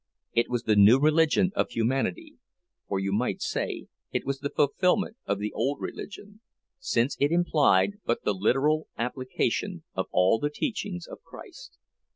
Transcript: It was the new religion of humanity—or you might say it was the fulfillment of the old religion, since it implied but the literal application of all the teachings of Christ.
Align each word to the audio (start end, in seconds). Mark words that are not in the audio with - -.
It 0.33 0.49
was 0.49 0.63
the 0.63 0.75
new 0.75 0.97
religion 0.99 1.51
of 1.55 1.69
humanity—or 1.69 2.99
you 2.99 3.13
might 3.13 3.39
say 3.39 3.85
it 4.11 4.25
was 4.25 4.39
the 4.39 4.49
fulfillment 4.49 5.15
of 5.27 5.37
the 5.37 5.53
old 5.53 5.79
religion, 5.79 6.41
since 6.79 7.15
it 7.19 7.31
implied 7.31 7.99
but 8.03 8.23
the 8.23 8.33
literal 8.33 8.87
application 8.97 9.83
of 9.93 10.07
all 10.09 10.39
the 10.39 10.49
teachings 10.49 11.05
of 11.05 11.21
Christ. 11.21 11.77